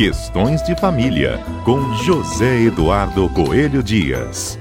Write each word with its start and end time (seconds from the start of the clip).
Questões 0.00 0.62
de 0.62 0.74
Família, 0.80 1.32
com 1.62 1.92
José 1.92 2.62
Eduardo 2.62 3.28
Coelho 3.34 3.82
Dias. 3.82 4.58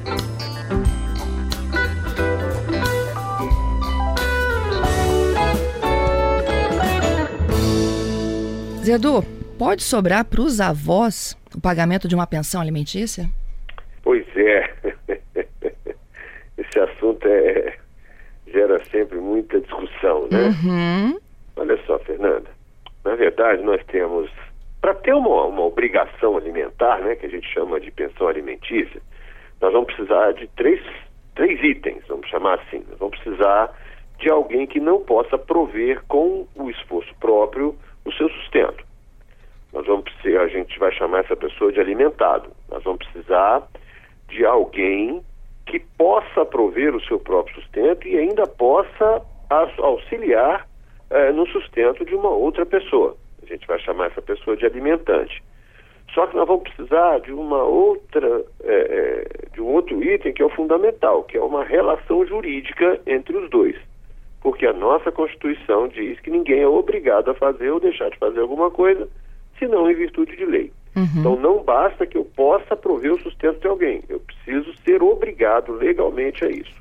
Zedu, 8.84 9.24
pode 9.58 9.82
sobrar 9.82 10.26
para 10.26 10.42
os 10.42 10.60
avós 10.60 11.38
o 11.56 11.62
pagamento 11.62 12.06
de 12.06 12.16
uma 12.16 12.28
pensão 12.28 12.60
alimentícia? 12.60 13.30
Pois 14.04 14.26
é. 14.36 14.74
Esse 16.58 16.80
assunto 16.80 17.26
é, 17.26 17.78
gera 18.46 18.84
sempre 18.92 19.18
muita 19.20 19.62
discussão, 19.62 20.28
né? 20.30 20.50
Uhum. 20.50 21.18
Olha 21.56 21.80
só, 21.86 21.98
Fernanda. 22.00 22.50
Na 23.06 23.16
verdade, 23.16 23.64
nós 23.64 23.82
temos, 23.86 24.30
para 24.82 24.94
ter 24.94 25.14
uma, 25.14 25.46
uma 25.46 25.64
obrigação 25.64 26.38
alimentar, 26.38 27.00
né, 27.00 27.16
que 27.16 27.26
a 27.26 27.30
gente 27.30 27.48
chama 27.54 27.80
de 27.80 27.92
pensão 27.92 28.28
alimentícia, 28.28 29.02
nós 29.62 29.74
vamos 29.74 29.94
precisar 29.94 30.34
de 30.34 30.48
três, 30.56 30.82
três 31.36 31.62
itens, 31.64 32.04
vamos 32.08 32.28
chamar 32.30 32.60
assim. 32.60 32.84
Nós 32.90 32.98
vamos 32.98 33.20
precisar 33.20 33.74
de 34.20 34.30
alguém 34.30 34.66
que 34.66 34.80
não 34.80 35.02
possa 35.02 35.38
prover 35.38 36.02
com 36.08 36.48
o 36.56 36.70
esforço 36.70 37.14
próprio 37.20 37.76
o 38.06 38.12
seu 38.14 38.30
sustento. 38.30 38.84
Nós 39.74 39.86
vamos 39.86 40.04
precisar, 40.04 40.42
a 40.42 40.48
gente 40.48 40.80
vai 40.80 40.92
chamar 40.94 41.20
essa 41.20 41.36
pessoa 41.36 41.72
de 41.72 41.80
alimentado. 41.80 42.50
Nós 42.70 42.84
vamos 42.84 43.06
precisar 43.06 43.68
de 44.30 44.46
alguém 44.46 45.22
que 45.66 45.80
possa 45.80 46.46
prover 46.46 46.96
o 46.96 47.02
seu 47.02 47.20
próprio 47.20 47.56
sustento 47.56 48.08
e 48.08 48.18
ainda 48.18 48.48
possa 48.48 49.22
auxiliar 49.78 50.68
eh, 51.10 51.32
no 51.32 51.48
sustento 51.48 52.04
de 52.06 52.16
uma 52.16 52.30
outra 52.30 52.66
pessoa. 52.66 53.16
A 53.50 53.54
gente 53.54 53.68
vai 53.68 53.80
chamar 53.80 54.08
essa 54.08 54.22
pessoa 54.22 54.56
de 54.56 54.66
alimentante. 54.66 55.42
Só 56.14 56.28
que 56.28 56.36
nós 56.36 56.48
vamos 56.48 56.64
precisar 56.64 57.20
de 57.20 57.32
uma 57.32 57.64
outra, 57.64 58.44
eh, 58.64 59.28
de 59.54 59.62
um 59.62 59.68
outro 59.68 60.04
item 60.04 60.34
que 60.34 60.42
é 60.42 60.46
o 60.46 60.50
fundamental, 60.50 61.24
que 61.24 61.38
é 61.38 61.42
uma 61.42 61.64
relação 61.64 62.26
jurídica 62.26 63.00
entre 63.06 63.36
os 63.38 63.50
dois. 63.50 63.76
Porque 64.42 64.66
a 64.66 64.74
nossa 64.74 65.12
Constituição 65.12 65.88
diz 65.88 66.20
que 66.20 66.32
ninguém 66.32 66.62
é 66.62 66.68
obrigado 66.68 67.30
a 67.30 67.36
fazer 67.36 67.72
ou 67.72 67.80
deixar 67.80 68.10
de 68.10 68.18
fazer 68.18 68.40
alguma 68.40 68.72
coisa, 68.72 69.08
senão 69.58 69.90
em 69.90 69.94
virtude 69.94 70.36
de 70.36 70.46
lei. 70.46 70.72
Uhum. 70.96 71.06
Então 71.18 71.36
não 71.36 71.64
basta 71.64 72.06
que 72.06 72.18
eu 72.18 72.26
possa 72.26 72.76
prover 72.76 73.14
o 73.14 73.20
sustento 73.22 73.60
de 73.60 73.68
alguém, 73.68 74.02
eu 74.10 74.20
preciso 74.20 74.74
ser 74.84 75.04
obrigado 75.04 75.74
legalmente 75.74 76.44
a 76.44 76.50
isso. 76.50 76.80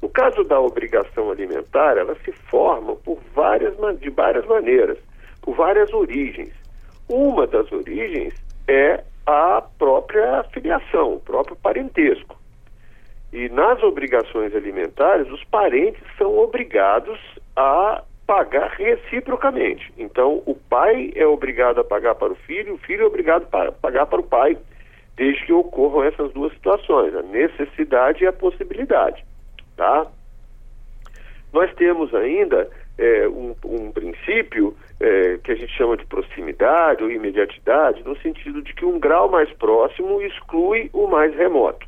No 0.00 0.08
caso 0.08 0.44
da 0.44 0.60
obrigação 0.60 1.30
alimentar, 1.30 1.96
ela 1.96 2.14
se 2.24 2.30
forma 2.30 2.94
por 2.96 3.18
várias, 3.34 3.74
de 3.98 4.10
várias 4.10 4.46
maneiras, 4.46 4.98
várias 5.52 5.92
origens. 5.92 6.52
Uma 7.08 7.46
das 7.46 7.70
origens 7.72 8.34
é 8.68 9.02
a 9.26 9.62
própria 9.78 10.44
filiação, 10.52 11.14
o 11.14 11.20
próprio 11.20 11.56
parentesco. 11.56 12.36
E 13.32 13.48
nas 13.48 13.82
obrigações 13.82 14.54
alimentares, 14.54 15.30
os 15.30 15.42
parentes 15.44 16.02
são 16.16 16.38
obrigados 16.38 17.18
a 17.54 18.02
pagar 18.26 18.70
reciprocamente. 18.70 19.92
Então, 19.96 20.42
o 20.46 20.54
pai 20.54 21.12
é 21.14 21.26
obrigado 21.26 21.80
a 21.80 21.84
pagar 21.84 22.14
para 22.14 22.32
o 22.32 22.36
filho, 22.36 22.74
o 22.74 22.78
filho 22.78 23.02
é 23.02 23.06
obrigado 23.06 23.46
a 23.52 23.72
pagar 23.72 24.06
para 24.06 24.20
o 24.20 24.24
pai, 24.24 24.56
desde 25.16 25.44
que 25.46 25.52
ocorram 25.52 26.04
essas 26.04 26.32
duas 26.32 26.52
situações, 26.52 27.14
a 27.14 27.22
necessidade 27.22 28.24
e 28.24 28.26
a 28.26 28.32
possibilidade. 28.32 29.24
Tá? 29.76 30.06
Nós 31.52 31.72
temos 31.74 32.14
ainda 32.14 32.68
é, 32.98 33.28
um, 33.28 33.54
um, 33.64 33.92
princípio 33.92 34.76
é, 34.98 35.38
que 35.38 35.52
a 35.52 35.54
gente 35.54 35.72
chama 35.76 35.96
de 35.96 36.06
proximidade 36.06 37.02
ou 37.02 37.10
imediatidade, 37.10 38.02
no 38.02 38.16
sentido 38.18 38.62
de 38.62 38.74
que 38.74 38.84
um 38.84 38.98
grau 38.98 39.28
mais 39.28 39.52
próximo 39.52 40.20
exclui 40.22 40.90
o 40.92 41.06
mais 41.06 41.34
remoto. 41.34 41.86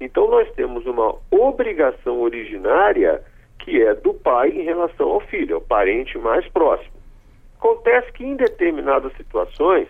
Então, 0.00 0.28
nós 0.28 0.50
temos 0.52 0.86
uma 0.86 1.14
obrigação 1.30 2.20
originária 2.20 3.22
que 3.58 3.82
é 3.82 3.94
do 3.94 4.14
pai 4.14 4.48
em 4.50 4.62
relação 4.62 5.08
ao 5.08 5.20
filho, 5.20 5.54
é 5.54 5.56
o 5.58 5.60
parente 5.60 6.16
mais 6.18 6.46
próximo. 6.48 6.94
Acontece 7.58 8.10
que 8.12 8.24
em 8.24 8.36
determinadas 8.36 9.12
situações, 9.16 9.86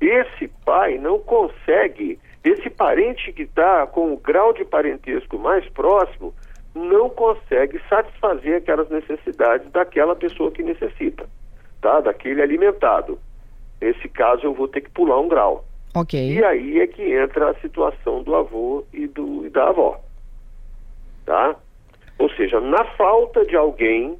esse 0.00 0.48
pai 0.64 0.96
não 0.96 1.18
consegue, 1.18 2.18
esse 2.44 2.70
parente 2.70 3.32
que 3.32 3.42
está 3.42 3.86
com 3.86 4.12
o 4.12 4.16
grau 4.16 4.52
de 4.52 4.64
parentesco 4.64 5.36
mais 5.38 5.68
próximo, 5.70 6.32
não 6.74 7.08
consegue 7.10 7.80
satisfazer 7.88 8.58
aquelas 8.58 8.88
necessidades 8.88 9.70
daquela 9.72 10.14
pessoa 10.14 10.50
que 10.50 10.62
necessita, 10.62 11.28
tá? 11.80 12.00
Daquele 12.00 12.42
alimentado. 12.42 13.18
Nesse 13.80 14.08
caso, 14.08 14.44
eu 14.44 14.54
vou 14.54 14.68
ter 14.68 14.82
que 14.82 14.90
pular 14.90 15.18
um 15.18 15.28
grau. 15.28 15.64
Ok. 15.94 16.32
E 16.32 16.44
aí 16.44 16.80
é 16.80 16.86
que 16.86 17.02
entra 17.02 17.50
a 17.50 17.54
situação 17.54 18.22
do 18.22 18.34
avô 18.34 18.84
e, 18.92 19.06
do, 19.08 19.46
e 19.46 19.50
da 19.50 19.68
avó, 19.68 20.00
tá? 21.26 21.56
Ou 22.18 22.30
seja, 22.30 22.60
na 22.60 22.84
falta 22.96 23.44
de 23.44 23.56
alguém, 23.56 24.18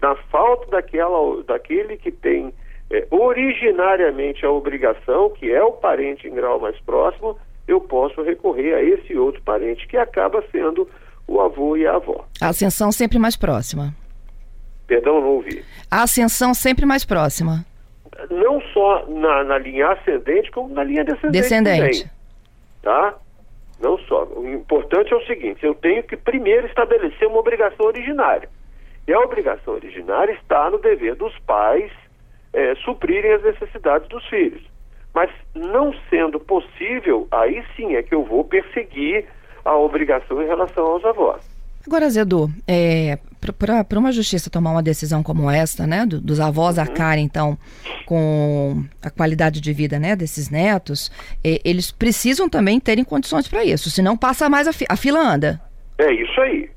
na 0.00 0.14
falta 0.14 0.66
daquela, 0.70 1.42
daquele 1.44 1.96
que 1.96 2.10
tem 2.10 2.52
é, 2.90 3.06
originariamente 3.10 4.44
a 4.44 4.50
obrigação, 4.50 5.30
que 5.30 5.50
é 5.50 5.62
o 5.62 5.72
parente 5.72 6.28
em 6.28 6.34
grau 6.34 6.60
mais 6.60 6.78
próximo, 6.80 7.38
eu 7.66 7.80
posso 7.80 8.20
recorrer 8.22 8.74
a 8.74 8.82
esse 8.82 9.16
outro 9.16 9.40
parente 9.42 9.86
que 9.86 9.96
acaba 9.96 10.44
sendo 10.50 10.86
o 11.26 11.40
avô 11.40 11.76
e 11.76 11.86
a 11.86 11.96
avó. 11.96 12.24
A 12.40 12.48
ascensão 12.48 12.92
sempre 12.92 13.18
mais 13.18 13.36
próxima. 13.36 13.94
Perdão, 14.86 15.20
não 15.20 15.28
ouvi. 15.28 15.64
A 15.90 16.02
ascensão 16.02 16.52
sempre 16.54 16.84
mais 16.84 17.04
próxima. 17.04 17.64
Não 18.30 18.60
só 18.72 19.06
na, 19.08 19.44
na 19.44 19.58
linha 19.58 19.88
ascendente, 19.92 20.50
como 20.50 20.74
na 20.74 20.84
linha 20.84 21.04
descendente. 21.04 21.32
Descendente. 21.32 22.10
Também, 22.82 23.12
tá? 23.12 23.14
Não 23.80 23.98
só. 23.98 24.24
O 24.24 24.48
importante 24.48 25.12
é 25.12 25.16
o 25.16 25.26
seguinte: 25.26 25.64
eu 25.64 25.74
tenho 25.74 26.02
que 26.02 26.16
primeiro 26.16 26.66
estabelecer 26.66 27.26
uma 27.26 27.38
obrigação 27.38 27.86
originária. 27.86 28.48
E 29.06 29.12
a 29.12 29.18
obrigação 29.20 29.74
originária 29.74 30.32
está 30.32 30.70
no 30.70 30.78
dever 30.78 31.16
dos 31.16 31.36
pais 31.40 31.90
é, 32.52 32.74
suprirem 32.76 33.32
as 33.32 33.42
necessidades 33.42 34.08
dos 34.08 34.24
filhos. 34.28 34.62
Mas 35.14 35.30
não 35.54 35.92
sendo 36.08 36.38
possível, 36.38 37.26
aí 37.30 37.62
sim 37.76 37.96
é 37.96 38.02
que 38.02 38.14
eu 38.14 38.24
vou 38.24 38.44
perseguir 38.44 39.26
a 39.64 39.76
obrigação 39.76 40.42
em 40.42 40.46
relação 40.46 40.84
aos 40.84 41.04
avós. 41.04 41.42
Agora, 41.86 42.08
Zedu, 42.08 42.48
é, 42.66 43.18
para 43.58 43.98
uma 43.98 44.12
justiça 44.12 44.48
tomar 44.48 44.70
uma 44.70 44.82
decisão 44.82 45.20
como 45.22 45.50
esta, 45.50 45.84
né, 45.84 46.06
do, 46.06 46.20
dos 46.20 46.38
avós 46.38 46.76
uhum. 46.76 46.82
arcarem, 46.82 47.24
então, 47.24 47.58
com 48.06 48.84
a 49.02 49.10
qualidade 49.10 49.60
de 49.60 49.72
vida, 49.72 49.98
né, 49.98 50.14
desses 50.14 50.48
netos, 50.48 51.10
é, 51.44 51.60
eles 51.64 51.90
precisam 51.90 52.48
também 52.48 52.78
terem 52.78 53.04
condições 53.04 53.48
para 53.48 53.64
isso, 53.64 53.90
senão 53.90 54.16
passa 54.16 54.48
mais 54.48 54.68
a, 54.68 54.72
fi, 54.72 54.86
a, 54.88 54.96
fila 54.96 55.18
anda. 55.18 55.60
É 55.98 56.12
isso 56.12 56.40
aí, 56.40 56.70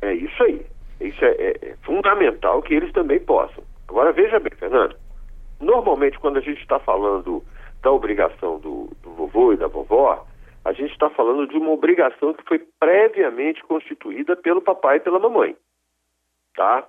é 0.00 0.14
isso 0.14 0.42
aí. 0.42 0.64
Isso 0.98 1.22
é, 1.22 1.32
é, 1.32 1.50
é 1.62 1.74
fundamental 1.82 2.62
que 2.62 2.72
eles 2.72 2.90
também 2.92 3.20
possam. 3.20 3.62
Agora, 3.86 4.10
veja 4.12 4.40
bem, 4.40 4.52
Fernando, 4.58 4.96
normalmente 5.60 6.18
quando 6.18 6.38
a 6.38 6.40
gente 6.40 6.62
está 6.62 6.78
falando 6.78 7.44
da 7.82 7.92
obrigação 7.92 8.58
do, 8.58 8.90
do 9.02 9.10
vovô 9.10 9.52
e 9.52 9.56
da 9.58 9.68
vovó, 9.68 10.26
a 10.66 10.72
gente 10.72 10.90
está 10.90 11.08
falando 11.08 11.46
de 11.46 11.56
uma 11.56 11.70
obrigação 11.70 12.34
que 12.34 12.42
foi 12.42 12.58
previamente 12.80 13.62
constituída 13.62 14.34
pelo 14.34 14.60
papai 14.60 14.96
e 14.96 15.00
pela 15.00 15.20
mamãe. 15.20 15.56
Tá? 16.56 16.84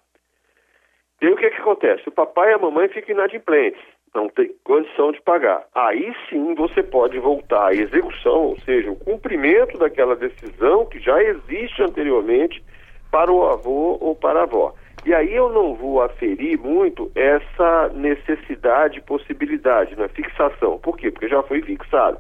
E 1.22 1.28
aí 1.28 1.32
o 1.32 1.38
que, 1.38 1.48
que 1.52 1.62
acontece? 1.62 2.10
O 2.10 2.12
papai 2.12 2.50
e 2.50 2.54
a 2.56 2.58
mamãe 2.58 2.88
ficam 2.90 3.14
inadimplentes, 3.14 3.80
não 4.16 4.30
tem 4.30 4.52
condição 4.64 5.12
de 5.12 5.22
pagar. 5.22 5.64
Aí 5.76 6.12
sim 6.28 6.56
você 6.56 6.82
pode 6.82 7.20
voltar 7.20 7.68
à 7.68 7.74
execução, 7.74 8.48
ou 8.48 8.60
seja, 8.62 8.90
o 8.90 8.96
cumprimento 8.96 9.78
daquela 9.78 10.16
decisão 10.16 10.88
que 10.88 11.00
já 11.00 11.22
existe 11.22 11.84
anteriormente 11.84 12.64
para 13.12 13.32
o 13.32 13.46
avô 13.46 14.00
ou 14.02 14.16
para 14.16 14.40
a 14.40 14.44
avó. 14.44 14.74
E 15.06 15.14
aí 15.14 15.36
eu 15.36 15.52
não 15.52 15.76
vou 15.76 16.02
aferir 16.02 16.60
muito 16.60 17.12
essa 17.14 17.90
necessidade, 17.90 19.02
possibilidade 19.02 19.96
na 19.96 20.08
fixação. 20.08 20.80
Por 20.80 20.98
quê? 20.98 21.12
Porque 21.12 21.30
já 21.30 21.44
foi 21.44 21.62
fixado. 21.62 22.20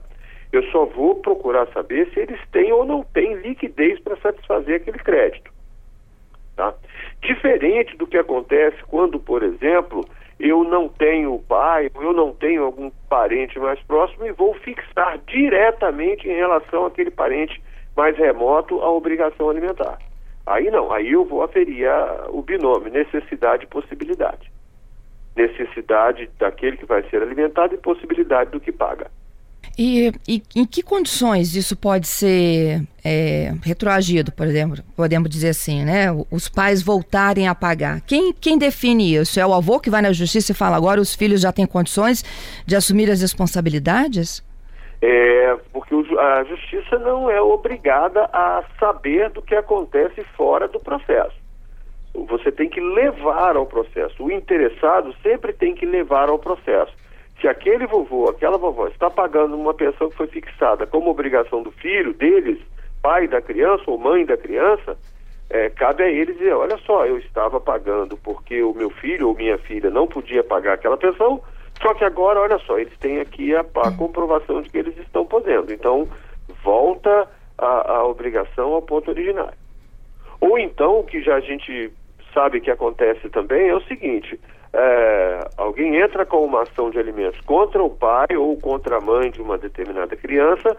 Eu 0.52 0.64
só 0.72 0.86
vou 0.86 1.16
procurar 1.16 1.68
saber 1.68 2.10
se 2.14 2.20
eles 2.20 2.40
têm 2.52 2.72
ou 2.72 2.86
não 2.86 3.04
têm 3.04 3.36
liquidez 3.36 4.00
para 4.00 4.18
satisfazer 4.18 4.78
aquele 4.78 5.00
crédito. 5.00 5.52
Tá? 6.56 6.74
Diferente 7.22 7.96
do 7.98 8.08
que 8.08 8.18
acontece 8.18 8.78
quando, 8.88 9.20
por 9.20 9.44
exemplo, 9.44 10.06
eu 10.40 10.64
não 10.64 10.88
tenho 10.88 11.40
pai, 11.48 11.90
eu 11.96 12.14
não 12.14 12.34
tenho 12.34 12.64
algum 12.64 12.92
parente 13.10 13.60
mais 13.60 13.80
próximo 13.84 14.26
e 14.26 14.32
vou 14.32 14.54
fixar 14.56 15.20
diretamente 15.28 16.28
em 16.28 16.36
relação 16.36 16.86
àquele 16.86 17.12
parente 17.12 17.62
mais 17.96 18.16
remoto 18.18 18.80
a 18.82 18.90
obrigação 18.90 19.50
alimentar. 19.50 19.98
Aí 20.46 20.72
não, 20.72 20.94
aí 20.94 21.12
eu 21.12 21.26
vou 21.26 21.44
aferir 21.44 21.90
o 22.30 22.42
binômio 22.42 22.92
necessidade 22.92 23.66
e 23.66 23.68
possibilidade. 23.68 24.52
Necessidade 25.36 26.30
daquele 26.40 26.78
que 26.78 26.86
vai 26.86 27.04
ser 27.10 27.22
alimentado 27.22 27.76
e 27.76 27.78
possibilidade 27.78 28.52
do 28.52 28.60
que 28.60 28.72
paga. 28.72 29.12
E, 29.78 30.12
e, 30.28 30.42
em 30.56 30.66
que 30.66 30.82
condições 30.82 31.56
isso 31.56 31.78
pode 31.78 32.08
ser 32.08 32.82
é, 33.06 33.54
retroagido, 33.64 34.32
por 34.32 34.48
exemplo, 34.48 34.84
podemos 34.96 35.30
dizer 35.30 35.50
assim, 35.50 35.86
né? 35.86 36.08
Os 36.32 36.50
pais 36.50 36.82
voltarem 36.82 37.48
a 37.48 37.54
pagar. 37.54 38.02
Quem, 38.02 38.34
quem 38.34 38.58
define 38.58 39.16
isso? 39.16 39.40
É 39.40 39.46
o 39.46 39.54
avô 39.54 39.80
que 39.80 39.92
vai 39.92 40.02
na 40.02 40.12
justiça 40.12 40.52
e 40.52 40.56
fala 40.56 40.76
agora 40.76 41.00
os 41.00 41.14
filhos 41.14 41.42
já 41.42 41.52
têm 41.52 41.68
condições 41.68 42.24
de 42.66 42.76
assumir 42.76 43.12
as 43.12 43.22
responsabilidades? 43.22 44.44
É, 45.00 45.56
porque 45.72 45.94
a 45.94 46.44
justiça 46.46 46.98
não 46.98 47.30
é 47.30 47.40
obrigada 47.40 48.28
a 48.34 48.64
saber 48.80 49.30
do 49.30 49.44
que 49.44 49.54
acontece 49.54 50.24
fora 50.36 50.68
do 50.68 50.80
processo. 50.80 51.36
Você 52.16 52.52
tem 52.52 52.68
que 52.68 52.82
levar 52.82 53.56
ao 53.56 53.68
processo. 53.68 54.24
O 54.24 54.32
interessado 54.32 55.14
sempre 55.22 55.54
tem 55.54 55.76
que 55.76 55.86
levar 55.86 56.30
ao 56.30 56.40
processo. 56.40 56.92
Se 57.39 57.48
aquele 57.48 57.86
vovô, 57.86 58.30
aquela 58.30 58.57
vovó 58.57 58.88
está 58.88 59.10
pagando 59.10 59.56
uma 59.56 59.74
pensão 59.74 60.10
que 60.10 60.18
foi 60.18 60.28
fixada 60.28 60.88
como 60.88 61.12
obrigação 61.12 61.62
do 61.62 61.72
filho, 61.72 62.13
deles, 62.13 62.60
pai 63.01 63.28
da 63.28 63.42
criança 63.42 63.84
ou 63.88 63.98
mãe 63.98 64.25
da 64.25 64.36
criança, 64.36 64.98
é, 65.50 65.69
cabe 65.69 66.04
a 66.04 66.10
eles 66.10 66.38
dizer, 66.38 66.54
olha 66.54 66.78
só, 66.80 67.06
eu 67.06 67.18
estava 67.18 67.60
pagando 67.60 68.18
porque 68.18 68.62
o 68.63 68.74
meu 68.74 68.89
filho 68.89 69.30
ou 69.30 69.36
minha 69.36 69.57
filha 69.60 69.89
não 69.89 70.07
podia 70.07 70.44
pagar 70.44 70.74
aquela 70.74 70.98
pensão, 70.98 71.42
só 71.81 71.94
que 71.94 72.04
agora, 72.04 72.39
olha 72.39 72.57
só, 72.60 72.80
eles 72.80 72.98
têm 72.98 73.19
aqui 73.19 73.56
a, 73.56 73.62
a 73.62 73.92
comprovação 73.95 74.62
de 74.62 74.69
que 74.69 74.78
eles 74.78 74.98
estão 74.98 75.25
podendo. 75.25 75.72
Então, 75.72 76.07
volta 76.63 77.28
a, 77.57 77.92
a 77.98 78.07
obrigação 78.07 78.74
ao 78.74 78.81
ponto 78.81 79.12
originário. 79.12 79.57
Ou 80.42 80.57
então, 80.57 81.00
o 81.00 81.04
que 81.04 81.22
já 81.22 81.36
a 81.36 81.40
gente 81.40 81.92
sabe 82.33 82.62
que 82.62 82.72
acontece 82.72 83.30
também 83.30 83.69
é 83.69 83.75
o 83.75 83.81
seguinte: 83.81 84.40
é, 84.74 85.48
alguém 85.58 85.96
entra 85.96 86.25
com 86.25 86.44
uma 86.44 86.64
ação 86.64 86.90
de 86.90 87.00
alimentos 87.00 87.40
contra 87.42 87.81
o 87.84 87.90
pai 87.90 88.36
ou 88.36 88.58
contra 88.58 88.98
a 88.98 89.02
mãe 89.02 89.31
de 89.31 89.42
uma 89.42 89.58
determinada 89.58 90.16
criança, 90.16 90.75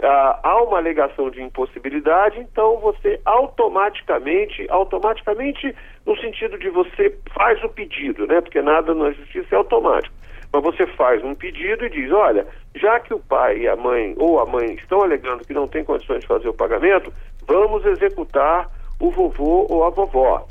ah, 0.00 0.38
há 0.44 0.62
uma 0.62 0.78
alegação 0.78 1.28
de 1.28 1.42
impossibilidade, 1.42 2.38
então 2.38 2.78
você 2.78 3.20
automaticamente, 3.24 4.64
automaticamente 4.70 5.74
no 6.06 6.16
sentido 6.18 6.56
de 6.56 6.70
você 6.70 7.16
faz 7.34 7.62
o 7.64 7.68
pedido, 7.68 8.26
né? 8.26 8.40
Porque 8.40 8.62
nada 8.62 8.94
na 8.94 9.10
justiça 9.10 9.54
é 9.54 9.58
automático. 9.58 10.14
Mas 10.52 10.62
você 10.62 10.86
faz 10.86 11.22
um 11.24 11.34
pedido 11.34 11.84
e 11.84 11.90
diz, 11.90 12.10
olha, 12.12 12.46
já 12.76 13.00
que 13.00 13.12
o 13.12 13.18
pai 13.18 13.58
e 13.58 13.68
a 13.68 13.76
mãe 13.76 14.14
ou 14.16 14.40
a 14.40 14.46
mãe 14.46 14.74
estão 14.74 15.02
alegando 15.02 15.44
que 15.44 15.52
não 15.52 15.66
tem 15.66 15.84
condições 15.84 16.20
de 16.20 16.26
fazer 16.26 16.48
o 16.48 16.54
pagamento, 16.54 17.12
vamos 17.46 17.84
executar 17.84 18.70
o 19.00 19.10
vovô 19.10 19.66
ou 19.68 19.84
a 19.84 19.90
vovó. 19.90 20.46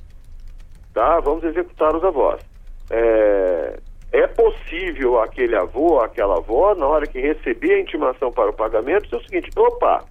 Tá? 0.94 1.20
Vamos 1.22 1.44
executar 1.46 1.96
os 1.96 2.04
avós. 2.04 2.42
É, 2.90 3.80
é 4.12 4.28
possível 4.28 5.20
aquele 5.22 5.56
avô, 5.56 6.00
aquela 6.00 6.38
avó, 6.38 6.74
na 6.74 6.86
hora 6.86 7.06
que 7.06 7.20
receber 7.20 7.74
a 7.74 7.80
intimação 7.82 8.32
para 8.32 8.50
o 8.50 8.54
pagamento, 8.54 9.04
dizer 9.04 9.18
o 9.18 9.24
seguinte: 9.24 9.50
opa, 9.56 10.06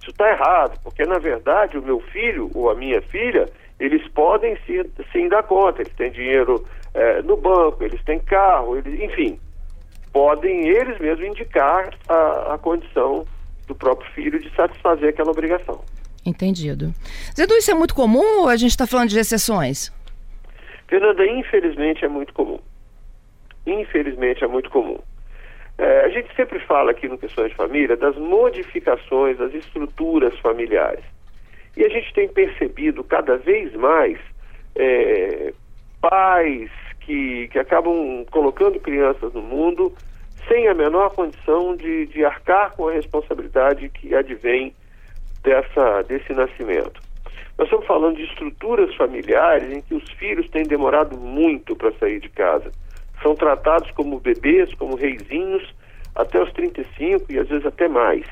isso 0.00 0.10
está 0.10 0.30
errado, 0.30 0.78
porque 0.82 1.04
na 1.04 1.18
verdade 1.18 1.78
o 1.78 1.82
meu 1.82 2.00
filho 2.00 2.50
ou 2.54 2.70
a 2.70 2.74
minha 2.74 3.00
filha, 3.02 3.48
eles 3.78 4.06
podem 4.08 4.56
sim, 4.66 4.82
sim 5.12 5.28
dar 5.28 5.42
conta, 5.42 5.82
eles 5.82 5.94
têm 5.94 6.10
dinheiro 6.10 6.64
é, 6.94 7.22
no 7.22 7.36
banco, 7.36 7.84
eles 7.84 8.02
têm 8.04 8.18
carro, 8.18 8.76
eles, 8.76 9.00
enfim, 9.00 9.38
podem 10.12 10.68
eles 10.68 10.98
mesmos 10.98 11.26
indicar 11.26 11.94
a, 12.08 12.54
a 12.54 12.58
condição 12.58 13.26
do 13.66 13.74
próprio 13.74 14.10
filho 14.12 14.40
de 14.40 14.54
satisfazer 14.54 15.10
aquela 15.10 15.30
obrigação. 15.30 15.80
Entendido. 16.24 16.92
Zedu, 17.36 17.54
isso 17.54 17.70
é 17.70 17.74
muito 17.74 17.94
comum 17.94 18.40
ou 18.40 18.48
a 18.48 18.56
gente 18.56 18.70
está 18.70 18.86
falando 18.86 19.10
de 19.10 19.18
exceções? 19.18 19.92
Fernanda, 20.88 21.26
infelizmente 21.26 22.04
é 22.04 22.08
muito 22.08 22.32
comum. 22.32 22.60
Infelizmente 23.66 24.44
é 24.44 24.46
muito 24.46 24.70
comum. 24.70 24.98
É, 25.78 26.00
a 26.00 26.08
gente 26.08 26.34
sempre 26.34 26.58
fala 26.60 26.92
aqui 26.92 27.08
no 27.08 27.18
Questões 27.18 27.50
de 27.50 27.56
Família 27.56 27.96
das 27.96 28.16
modificações 28.16 29.36
das 29.36 29.52
estruturas 29.52 30.38
familiares. 30.38 31.04
E 31.76 31.84
a 31.84 31.88
gente 31.88 32.12
tem 32.14 32.28
percebido 32.28 33.04
cada 33.04 33.36
vez 33.36 33.74
mais 33.74 34.18
é, 34.74 35.52
pais 36.00 36.70
que, 37.00 37.48
que 37.48 37.58
acabam 37.58 38.24
colocando 38.30 38.80
crianças 38.80 39.32
no 39.34 39.42
mundo 39.42 39.92
sem 40.48 40.68
a 40.68 40.74
menor 40.74 41.10
condição 41.10 41.76
de, 41.76 42.06
de 42.06 42.24
arcar 42.24 42.72
com 42.74 42.88
a 42.88 42.92
responsabilidade 42.92 43.88
que 43.88 44.14
advém 44.14 44.74
dessa, 45.42 46.02
desse 46.02 46.32
nascimento. 46.32 47.05
Nós 47.58 47.66
estamos 47.68 47.86
falando 47.86 48.16
de 48.16 48.24
estruturas 48.24 48.94
familiares 48.96 49.70
em 49.72 49.80
que 49.80 49.94
os 49.94 50.08
filhos 50.12 50.48
têm 50.50 50.64
demorado 50.64 51.16
muito 51.16 51.74
para 51.74 51.92
sair 51.92 52.20
de 52.20 52.28
casa. 52.28 52.70
São 53.22 53.34
tratados 53.34 53.90
como 53.92 54.20
bebês, 54.20 54.74
como 54.74 54.94
reizinhos, 54.94 55.74
até 56.14 56.42
os 56.42 56.52
35 56.52 57.32
e 57.32 57.38
às 57.38 57.48
vezes 57.48 57.64
até 57.64 57.88
mais. 57.88 58.26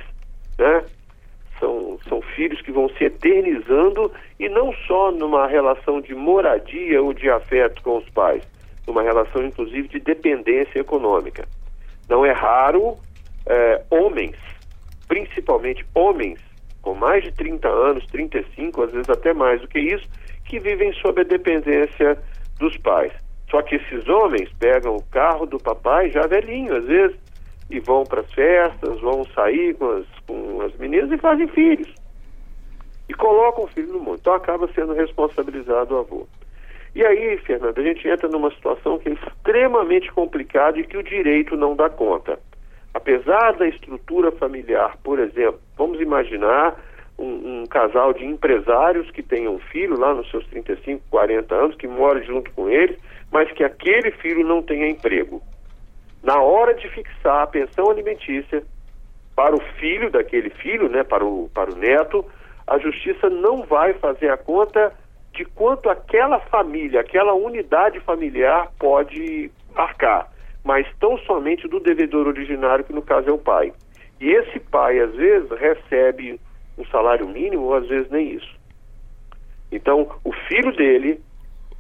Né? 0.59 0.85
São, 1.59 1.99
são 2.06 2.21
filhos 2.21 2.61
que 2.61 2.71
vão 2.71 2.88
se 2.91 3.05
eternizando 3.05 4.12
e 4.38 4.49
não 4.49 4.73
só 4.87 5.11
numa 5.11 5.47
relação 5.47 6.00
de 6.00 6.15
moradia 6.15 7.03
ou 7.03 7.15
de 7.15 7.31
afeto 7.31 7.82
com 7.82 7.99
os 7.99 8.09
pais, 8.11 8.43
numa 8.87 9.03
relação 9.03 9.43
inclusive 9.44 9.88
de 9.88 10.00
dependência 10.00 10.79
econômica. 10.79 11.49
Não 12.09 12.26
é 12.26 12.32
raro 12.32 12.99
é, 13.47 13.82
homens, 13.91 14.37
principalmente 15.09 15.87
homens, 15.94 16.38
com 16.85 16.95
mais 16.95 17.25
de 17.25 17.33
30 17.33 17.67
anos, 17.67 18.07
35, 18.09 18.83
às 18.83 18.93
vezes 18.93 19.09
até 19.09 19.33
mais 19.33 19.61
do 19.63 19.67
que 19.67 19.81
isso, 19.81 20.07
que 20.45 20.61
vivem 20.61 20.93
sob 20.93 21.23
a 21.23 21.25
dependência 21.25 22.19
dos 22.59 22.77
pais. 22.77 23.11
Só 23.51 23.63
que 23.63 23.77
esses 23.77 24.07
homens 24.07 24.53
pegam 24.61 24.95
o 24.95 25.03
carro 25.05 25.47
do 25.47 25.59
papai 25.59 26.11
já 26.11 26.27
velhinho, 26.27 26.77
às 26.77 26.85
vezes, 26.85 27.17
e 27.71 27.81
vão 27.81 28.05
para 28.05 28.21
as 28.21 28.31
festas, 28.33 29.01
vão 29.01 29.25
sair 29.35 29.75
com 29.75 29.91
as, 29.91 30.07
com 30.27 30.61
as 30.61 30.77
meninas 30.77 31.11
e 31.11 31.17
fazem 31.17 31.49
filhos. 31.49 31.89
E 33.09 33.15
colocam 33.15 33.65
o 33.65 33.69
filho 33.69 33.95
no 33.95 34.01
mundo. 34.01 34.19
Então 34.21 34.35
acaba 34.35 34.69
sendo 34.75 34.93
responsabilizado 34.93 35.95
o 35.95 35.99
avô. 35.99 36.27
E 36.95 37.05
aí, 37.05 37.39
Fernando, 37.39 37.79
a 37.79 37.83
gente 37.83 38.07
entra 38.07 38.29
numa 38.29 38.51
situação 38.51 38.99
que 38.99 39.09
é 39.09 39.13
extremamente 39.13 40.13
complicada 40.13 40.79
e 40.79 40.85
que 40.85 40.97
o 40.97 41.03
direito 41.03 41.57
não 41.57 41.75
dá 41.75 41.89
conta. 41.89 42.39
Apesar 42.94 43.55
da 43.55 43.67
estrutura 43.67 44.31
familiar, 44.31 44.96
por 45.02 45.19
exemplo, 45.19 45.61
vamos 45.76 46.00
imaginar 46.00 46.81
um, 47.19 47.62
um, 47.62 47.67
casal 47.67 48.12
de 48.12 48.25
empresários 48.25 49.11
que 49.11 49.20
tenham 49.20 49.56
um 49.56 49.58
filho 49.58 49.99
lá 49.99 50.14
nos 50.14 50.31
seus 50.31 50.46
35, 50.46 51.02
40 51.11 51.52
anos, 51.52 51.76
que 51.76 51.88
mora 51.88 52.23
junto 52.23 52.52
com 52.52 52.70
eles, 52.70 52.96
mas 53.32 53.50
que 53.50 53.64
aquele 53.64 54.12
filho 54.12 54.46
não 54.46 54.62
tenha 54.62 54.88
emprego. 54.88 55.43
Na 56.23 56.41
hora 56.41 56.73
de 56.73 56.88
fixar 56.88 57.43
a 57.43 57.46
pensão 57.49 57.91
alimentícia 57.91 58.62
para 59.35 59.56
o 59.56 59.61
filho 59.81 60.08
daquele 60.11 60.50
filho, 60.50 60.88
né, 60.88 61.02
para 61.02 61.25
o, 61.25 61.50
para 61.52 61.73
o 61.73 61.76
neto, 61.76 62.25
a 62.64 62.79
justiça 62.79 63.29
não 63.29 63.64
vai 63.64 63.93
fazer 63.94 64.31
a 64.31 64.37
conta 64.37 64.93
de 65.32 65.44
quanto 65.44 65.90
aquela 65.90 66.38
família, 66.38 67.00
aquela 67.00 67.35
unidade 67.35 67.99
familiar 68.00 68.70
pode 68.79 69.50
arcar 69.75 70.32
mas 70.64 70.87
tão 70.99 71.19
somente 71.19 71.69
do 71.69 71.78
devedor 71.78 72.26
originário, 72.26 72.85
que 72.85 72.92
no 72.92 73.02
caso 73.02 73.28
é 73.28 73.33
o 73.33 73.38
pai. 73.38 73.73
E 74.21 74.30
esse 74.30 74.59
pai, 74.59 74.99
às 74.99 75.14
vezes, 75.14 75.50
recebe 75.50 76.40
um 76.78 76.85
salário 76.87 77.28
mínimo, 77.28 77.64
ou 77.64 77.75
às 77.75 77.87
vezes 77.87 78.11
nem 78.11 78.33
isso. 78.33 78.56
Então, 79.71 80.11
o 80.25 80.33
filho 80.33 80.75
dele 80.75 81.21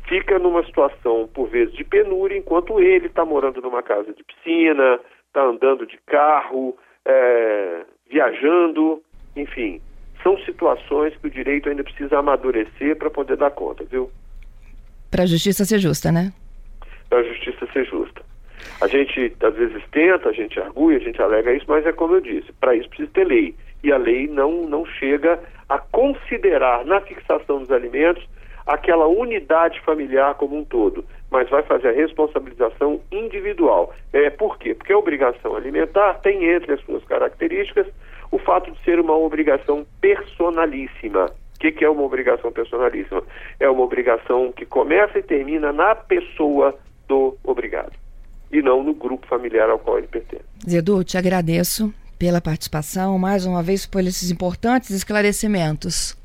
fica 0.06 0.38
numa 0.38 0.64
situação, 0.64 1.28
por 1.32 1.48
vezes, 1.48 1.74
de 1.74 1.84
penúria, 1.84 2.36
enquanto 2.36 2.78
ele 2.78 3.06
está 3.06 3.24
morando 3.24 3.62
numa 3.62 3.82
casa 3.82 4.12
de 4.12 4.22
piscina, 4.22 5.00
está 5.26 5.42
andando 5.42 5.86
de 5.86 5.98
carro, 6.06 6.76
é, 7.06 7.84
viajando, 8.10 9.02
enfim. 9.34 9.80
São 10.22 10.38
situações 10.44 11.16
que 11.16 11.26
o 11.26 11.30
direito 11.30 11.68
ainda 11.68 11.84
precisa 11.84 12.18
amadurecer 12.18 12.96
para 12.96 13.10
poder 13.10 13.36
dar 13.36 13.50
conta, 13.50 13.84
viu? 13.84 14.10
Para 15.10 15.22
a 15.22 15.26
justiça 15.26 15.64
ser 15.64 15.78
justa, 15.78 16.12
né? 16.12 16.32
Para 17.08 17.20
a 17.20 17.22
justiça 17.24 17.66
ser 17.72 17.84
justa. 17.86 18.22
A 18.80 18.86
gente, 18.86 19.34
às 19.42 19.54
vezes, 19.54 19.82
tenta, 19.90 20.28
a 20.28 20.32
gente 20.32 20.58
argui, 20.60 20.96
a 20.96 20.98
gente 20.98 21.20
alega 21.22 21.52
isso, 21.52 21.66
mas 21.68 21.86
é 21.86 21.92
como 21.92 22.14
eu 22.14 22.20
disse, 22.20 22.52
para 22.54 22.74
isso 22.74 22.88
precisa 22.88 23.10
ter 23.12 23.24
lei. 23.24 23.54
E 23.82 23.92
a 23.92 23.96
lei 23.96 24.26
não, 24.26 24.66
não 24.66 24.84
chega 24.84 25.38
a 25.68 25.78
considerar 25.78 26.84
na 26.84 27.00
fixação 27.00 27.60
dos 27.60 27.70
alimentos 27.70 28.26
aquela 28.66 29.06
unidade 29.06 29.80
familiar 29.80 30.34
como 30.34 30.56
um 30.56 30.64
todo, 30.64 31.04
mas 31.30 31.48
vai 31.50 31.62
fazer 31.62 31.88
a 31.88 31.92
responsabilização 31.92 33.00
individual. 33.12 33.92
É, 34.12 34.30
por 34.30 34.58
quê? 34.58 34.74
Porque 34.74 34.92
a 34.92 34.98
obrigação 34.98 35.54
alimentar 35.54 36.14
tem 36.14 36.44
entre 36.44 36.72
as 36.72 36.80
suas 36.80 37.04
características 37.04 37.86
o 38.30 38.38
fato 38.38 38.70
de 38.70 38.82
ser 38.82 38.98
uma 38.98 39.16
obrigação 39.16 39.86
personalíssima. 40.00 41.26
O 41.26 41.58
que, 41.60 41.72
que 41.72 41.84
é 41.84 41.90
uma 41.90 42.02
obrigação 42.02 42.50
personalíssima? 42.50 43.22
É 43.60 43.68
uma 43.68 43.82
obrigação 43.82 44.52
que 44.52 44.66
começa 44.66 45.18
e 45.18 45.22
termina 45.22 45.72
na 45.72 45.94
pessoa 45.94 46.74
do 47.06 47.36
obrigado 47.44 48.03
e 48.54 48.62
não 48.62 48.82
no 48.82 48.94
grupo 48.94 49.26
familiar 49.26 49.68
ao 49.68 49.78
qual 49.78 49.98
ele 49.98 50.06
pertence. 50.06 50.44
Zedu, 50.68 51.02
te 51.02 51.18
agradeço 51.18 51.92
pela 52.18 52.40
participação, 52.40 53.18
mais 53.18 53.44
uma 53.44 53.62
vez 53.62 53.84
por 53.84 54.00
esses 54.00 54.30
importantes 54.30 54.90
esclarecimentos. 54.90 56.16